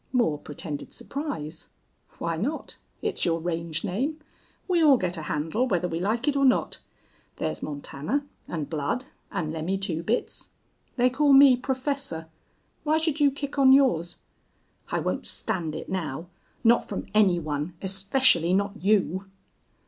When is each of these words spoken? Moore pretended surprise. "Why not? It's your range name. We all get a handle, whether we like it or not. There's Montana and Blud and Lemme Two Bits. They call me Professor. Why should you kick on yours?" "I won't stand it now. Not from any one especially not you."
Moore 0.11 0.39
pretended 0.39 0.91
surprise. 0.91 1.69
"Why 2.17 2.35
not? 2.35 2.75
It's 3.03 3.23
your 3.23 3.39
range 3.39 3.83
name. 3.83 4.19
We 4.67 4.83
all 4.83 4.97
get 4.97 5.15
a 5.15 5.21
handle, 5.21 5.67
whether 5.67 5.87
we 5.87 5.99
like 5.99 6.27
it 6.27 6.35
or 6.35 6.43
not. 6.43 6.79
There's 7.35 7.61
Montana 7.61 8.25
and 8.47 8.67
Blud 8.67 9.05
and 9.31 9.51
Lemme 9.53 9.77
Two 9.77 10.01
Bits. 10.01 10.49
They 10.95 11.11
call 11.11 11.33
me 11.33 11.55
Professor. 11.55 12.29
Why 12.83 12.97
should 12.97 13.19
you 13.19 13.29
kick 13.29 13.59
on 13.59 13.71
yours?" 13.73 14.15
"I 14.91 14.97
won't 14.97 15.27
stand 15.27 15.75
it 15.75 15.87
now. 15.87 16.29
Not 16.63 16.89
from 16.89 17.05
any 17.13 17.37
one 17.39 17.75
especially 17.79 18.55
not 18.55 18.83
you." 18.83 19.25